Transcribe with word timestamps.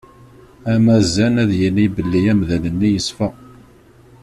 Amazan 0.73 1.35
ad 1.43 1.51
yini 1.59 1.87
belli 1.95 2.21
amdan-nni 2.31 2.89
yeṣfa. 2.91 3.29